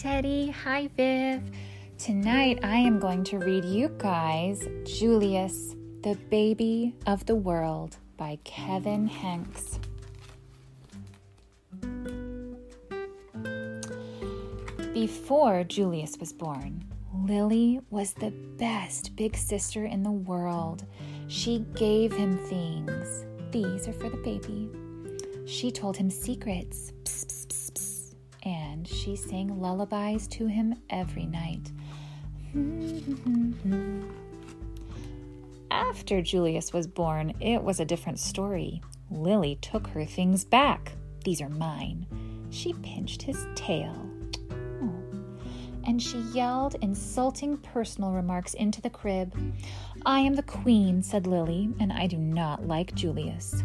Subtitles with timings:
[0.00, 0.48] Teddy.
[0.64, 1.42] Hi, Viv.
[1.98, 8.38] Tonight I am going to read you guys Julius, the Baby of the World by
[8.42, 9.78] Kevin Henkes.
[14.94, 16.82] Before Julius was born,
[17.14, 20.82] Lily was the best big sister in the world.
[21.28, 23.26] She gave him things.
[23.50, 24.70] These are for the baby.
[25.44, 26.94] She told him secrets.
[27.04, 27.19] Psst.
[28.80, 31.70] And she sang lullabies to him every night.
[35.70, 38.80] After Julius was born, it was a different story.
[39.10, 40.92] Lily took her things back.
[41.26, 42.06] These are mine.
[42.48, 43.94] She pinched his tail.
[44.82, 44.94] Oh.
[45.84, 49.36] And she yelled insulting personal remarks into the crib.
[50.06, 53.62] I am the queen, said Lily, and I do not like Julius.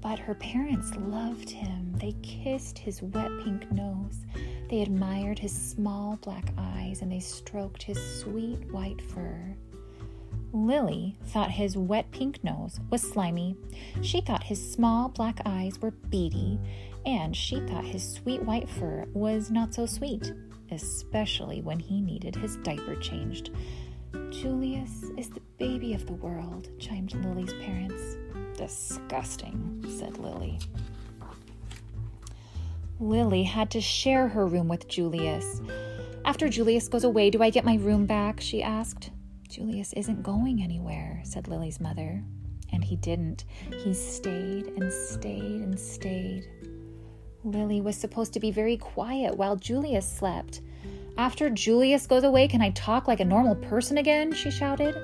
[0.00, 1.92] But her parents loved him.
[1.98, 4.24] They kissed his wet pink nose.
[4.68, 9.56] They admired his small black eyes and they stroked his sweet white fur.
[10.52, 13.56] Lily thought his wet pink nose was slimy.
[14.02, 16.58] She thought his small black eyes were beady.
[17.06, 20.32] And she thought his sweet white fur was not so sweet,
[20.70, 23.50] especially when he needed his diaper changed.
[24.30, 28.16] Julius is the baby of the world, chimed Lily's parents.
[28.60, 30.58] Disgusting, said Lily.
[33.00, 35.62] Lily had to share her room with Julius.
[36.26, 38.38] After Julius goes away, do I get my room back?
[38.38, 39.12] she asked.
[39.48, 42.22] Julius isn't going anywhere, said Lily's mother.
[42.70, 43.46] And he didn't.
[43.82, 46.46] He stayed and stayed and stayed.
[47.42, 50.60] Lily was supposed to be very quiet while Julius slept.
[51.16, 54.34] After Julius goes away, can I talk like a normal person again?
[54.34, 54.94] she shouted.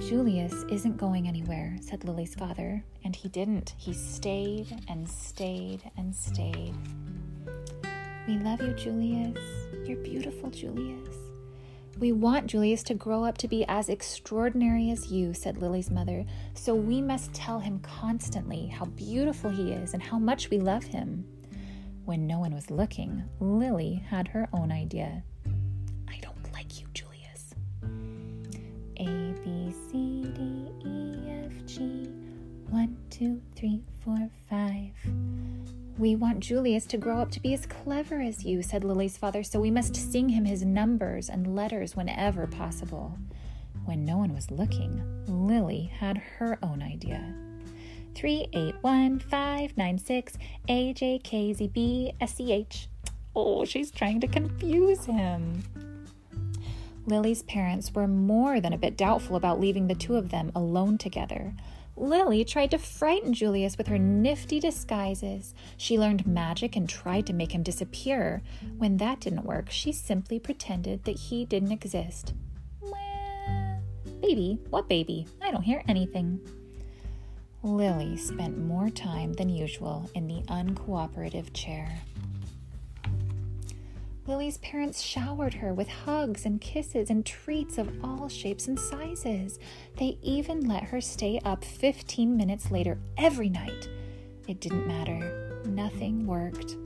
[0.00, 3.74] Julius isn't going anywhere, said Lily's father, and he didn't.
[3.76, 6.74] He stayed and stayed and stayed.
[8.26, 9.38] We love you, Julius.
[9.84, 11.16] You're beautiful, Julius.
[11.98, 16.24] We want Julius to grow up to be as extraordinary as you, said Lily's mother,
[16.54, 20.84] so we must tell him constantly how beautiful he is and how much we love
[20.84, 21.24] him.
[22.04, 25.22] When no one was looking, Lily had her own idea.
[29.44, 32.08] B, C, D, E, F, G.
[32.70, 34.92] One, two, three, four, five.
[35.98, 39.42] We want Julius to grow up to be as clever as you, said Lily's father,
[39.42, 43.18] so we must sing him his numbers and letters whenever possible.
[43.84, 47.34] When no one was looking, Lily had her own idea.
[48.14, 49.22] 381
[50.68, 52.88] A J K Z B S C H.
[53.34, 55.62] Oh, she's trying to confuse him.
[57.12, 60.96] Lily's parents were more than a bit doubtful about leaving the two of them alone
[60.96, 61.52] together.
[61.94, 65.54] Lily tried to frighten Julius with her nifty disguises.
[65.76, 68.40] She learned magic and tried to make him disappear.
[68.78, 72.32] When that didn't work, she simply pretended that he didn't exist.
[74.22, 75.26] Baby, what baby?
[75.42, 76.40] I don't hear anything.
[77.62, 81.90] Lily spent more time than usual in the uncooperative chair.
[84.24, 89.58] Lily's parents showered her with hugs and kisses and treats of all shapes and sizes.
[89.96, 93.88] They even let her stay up 15 minutes later every night.
[94.46, 95.60] It didn't matter.
[95.66, 96.76] Nothing worked.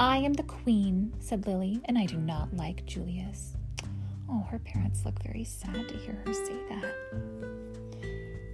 [0.00, 3.52] I am the queen, said Lily, and I do not like Julius.
[4.30, 6.94] Oh, her parents look very sad to hear her say that.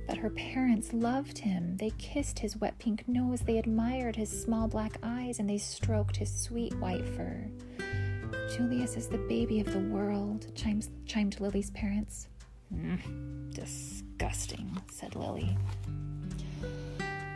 [0.08, 1.76] But her parents loved him.
[1.76, 6.16] They kissed his wet pink nose, they admired his small black eyes, and they stroked
[6.16, 7.48] his sweet white fur.
[8.56, 12.28] Julius is the baby of the world, chimes, chimed Lily's parents.
[12.74, 15.56] Mm, disgusting, said Lily.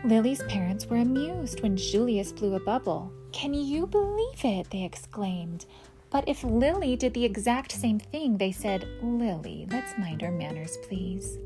[0.04, 3.12] Lily's parents were amused when Julius blew a bubble.
[3.30, 4.70] Can you believe it?
[4.70, 5.66] they exclaimed.
[6.10, 10.78] But if Lily did the exact same thing, they said, Lily, let's mind our manners,
[10.82, 11.38] please.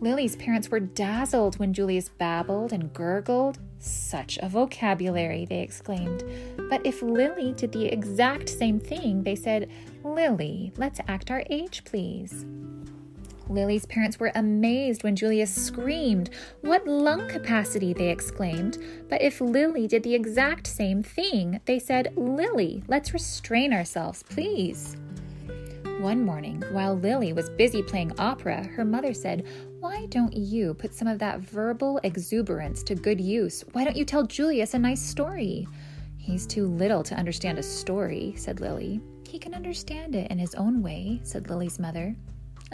[0.00, 3.58] Lily's parents were dazzled when Julius babbled and gurgled.
[3.84, 6.24] Such a vocabulary, they exclaimed.
[6.70, 9.70] But if Lily did the exact same thing, they said,
[10.02, 12.46] Lily, let's act our age, please.
[13.50, 16.30] Lily's parents were amazed when Julius screamed.
[16.62, 18.78] What lung capacity, they exclaimed.
[19.10, 24.96] But if Lily did the exact same thing, they said, Lily, let's restrain ourselves, please.
[26.04, 29.46] One morning, while Lily was busy playing opera, her mother said,
[29.80, 33.64] Why don't you put some of that verbal exuberance to good use?
[33.72, 35.66] Why don't you tell Julius a nice story?
[36.18, 39.00] He's too little to understand a story, said Lily.
[39.26, 42.14] He can understand it in his own way, said Lily's mother.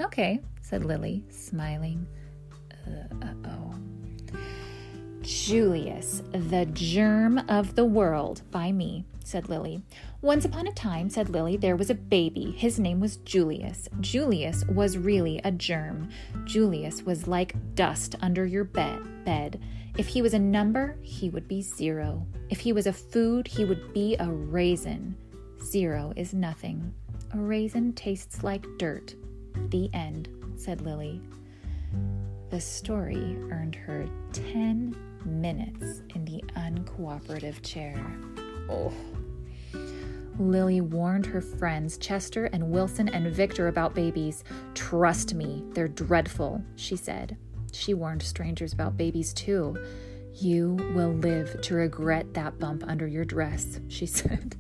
[0.00, 2.08] Okay, said Lily, smiling.
[2.84, 3.74] Uh oh.
[5.22, 9.04] Julius, the Germ of the World by me.
[9.22, 9.82] said Lily.
[10.22, 12.52] Once upon a time, said Lily, there was a baby.
[12.52, 13.88] His name was Julius.
[14.00, 16.08] Julius was really a germ.
[16.44, 19.24] Julius was like dust under your bed.
[19.24, 19.60] bed.
[19.98, 22.26] If he was a number, he would be zero.
[22.48, 25.16] If he was a food, he would be a raisin.
[25.62, 26.94] Zero is nothing.
[27.34, 29.14] A raisin tastes like dirt.
[29.68, 31.20] The end, said Lily.
[32.48, 37.96] The story earned her 10 minutes in the uncooperative chair.
[38.68, 38.92] Oh.
[40.38, 44.42] Lily warned her friends, Chester and Wilson and Victor, about babies.
[44.74, 47.36] Trust me, they're dreadful, she said.
[47.72, 49.76] She warned strangers about babies too.
[50.34, 54.56] You will live to regret that bump under your dress, she said.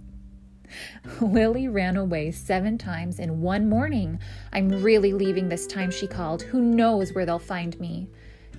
[1.20, 4.20] Lily ran away seven times in one morning.
[4.52, 6.42] I'm really leaving this time, she called.
[6.42, 8.08] Who knows where they'll find me?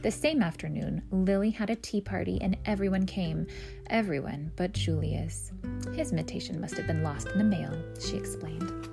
[0.02, 3.46] The same afternoon, Lily had a tea party and everyone came.
[3.88, 5.52] Everyone but Julius.
[5.94, 8.90] His invitation must have been lost in the mail, she explained.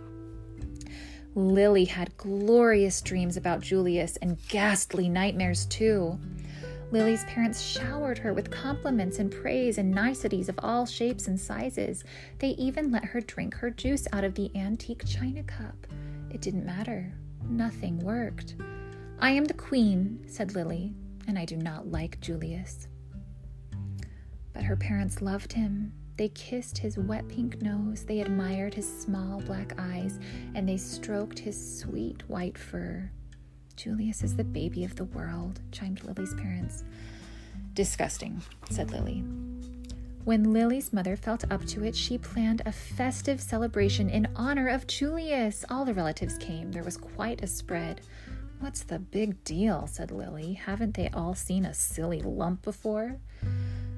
[1.34, 6.18] Lily had glorious dreams about Julius and ghastly nightmares, too.
[6.90, 12.04] Lily's parents showered her with compliments and praise and niceties of all shapes and sizes.
[12.38, 15.86] They even let her drink her juice out of the antique china cup.
[16.30, 17.14] It didn't matter.
[17.48, 18.56] Nothing worked.
[19.20, 20.94] I am the queen, said Lily,
[21.26, 22.86] and I do not like Julius.
[24.52, 25.92] But her parents loved him.
[26.16, 30.20] They kissed his wet pink nose, they admired his small black eyes,
[30.54, 33.10] and they stroked his sweet white fur.
[33.74, 36.84] Julius is the baby of the world, chimed Lily's parents.
[37.74, 38.40] Disgusting,
[38.70, 39.24] said Lily.
[40.24, 44.86] When Lily's mother felt up to it, she planned a festive celebration in honor of
[44.86, 45.64] Julius.
[45.70, 46.70] All the relatives came.
[46.70, 48.00] There was quite a spread.
[48.60, 49.86] What's the big deal?
[49.86, 50.54] said Lily.
[50.54, 53.18] Haven't they all seen a silly lump before?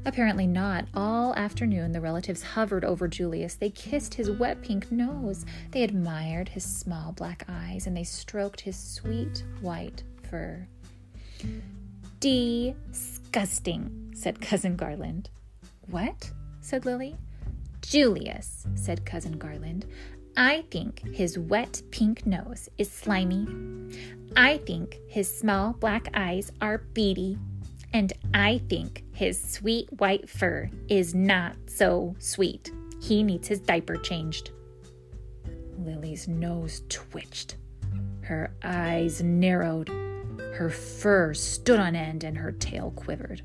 [0.05, 0.87] Apparently not.
[0.95, 3.55] All afternoon, the relatives hovered over Julius.
[3.55, 5.45] They kissed his wet pink nose.
[5.71, 10.67] They admired his small black eyes, and they stroked his sweet white fur.
[12.21, 15.31] Disgusting, said Cousin Garland.
[15.91, 16.31] What?
[16.61, 17.17] said Lily.
[17.83, 19.87] Julius, said Cousin Garland.
[20.41, 23.47] I think his wet pink nose is slimy.
[24.37, 27.37] I think his small black eyes are beady
[27.93, 32.73] and I think his sweet white fur is not so sweet.
[33.03, 34.53] He needs his diaper changed.
[35.77, 37.57] Lily's nose twitched.
[38.23, 39.91] Her eyes narrowed.
[40.55, 43.43] Her fur stood on end and her tail quivered.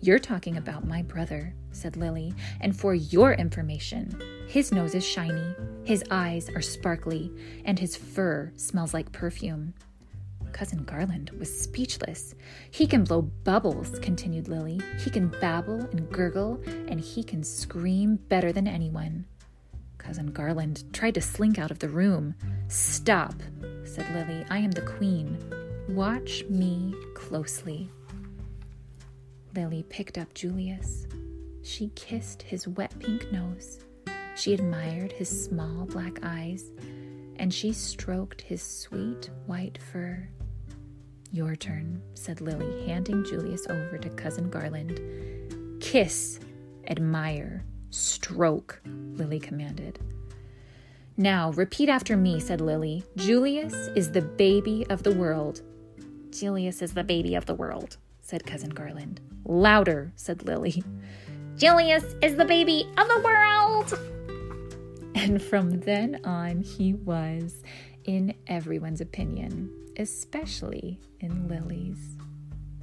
[0.00, 5.54] You're talking about my brother, said Lily, and for your information, his nose is shiny,
[5.88, 7.32] his eyes are sparkly,
[7.64, 9.72] and his fur smells like perfume.
[10.52, 12.34] Cousin Garland was speechless.
[12.70, 14.82] He can blow bubbles, continued Lily.
[15.02, 19.24] He can babble and gurgle, and he can scream better than anyone.
[19.96, 22.34] Cousin Garland tried to slink out of the room.
[22.68, 23.36] Stop,
[23.84, 24.44] said Lily.
[24.50, 25.38] I am the queen.
[25.88, 27.88] Watch me closely.
[29.56, 31.06] Lily picked up Julius.
[31.62, 33.78] She kissed his wet pink nose.
[34.38, 36.70] She admired his small black eyes,
[37.36, 40.28] and she stroked his sweet white fur.
[41.32, 45.80] Your turn, said Lily, handing Julius over to Cousin Garland.
[45.80, 46.38] Kiss,
[46.86, 49.98] admire, stroke, Lily commanded.
[51.16, 53.02] Now, repeat after me, said Lily.
[53.16, 55.62] Julius is the baby of the world.
[56.30, 59.20] Julius is the baby of the world, said Cousin Garland.
[59.44, 60.84] Louder, said Lily.
[61.56, 64.17] Julius is the baby of the world.
[65.18, 67.64] And from then on, he was,
[68.04, 71.98] in everyone's opinion, especially in Lily's.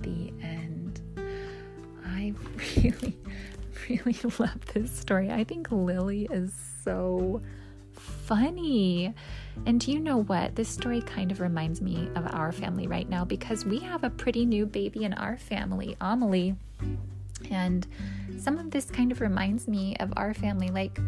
[0.01, 1.01] The end.
[2.06, 2.34] I
[2.75, 3.18] really,
[3.89, 5.32] really love this story.
[5.32, 7.42] I think Lily is so
[7.94, 9.13] funny.
[9.65, 10.56] And do you know what?
[10.56, 14.10] This story kind of reminds me of our family right now because we have a
[14.10, 16.56] pretty new baby in our family, Amelie.
[17.50, 17.88] And
[18.38, 20.68] some of this kind of reminds me of our family.
[20.68, 21.00] Like,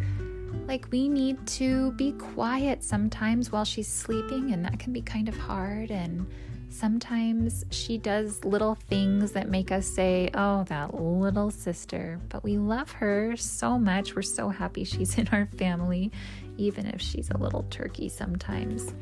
[0.65, 5.29] like we need to be quiet sometimes while she's sleeping, and that can be kind
[5.29, 5.91] of hard.
[5.91, 6.27] And
[6.69, 12.19] sometimes she does little things that make us say, Oh, that little sister.
[12.29, 14.15] But we love her so much.
[14.15, 16.11] We're so happy she's in our family,
[16.57, 18.93] even if she's a little turkey sometimes.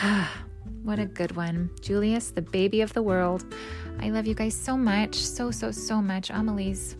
[0.82, 1.70] what a good one.
[1.80, 3.44] Julius, the baby of the world.
[4.00, 5.14] I love you guys so much.
[5.14, 6.30] So, so, so much.
[6.30, 6.96] Amelie's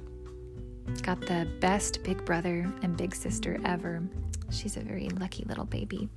[1.02, 4.02] got the best big brother and big sister ever.
[4.50, 6.08] She's a very lucky little baby.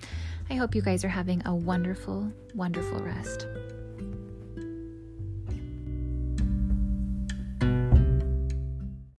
[0.50, 3.48] I hope you guys are having a wonderful, wonderful rest.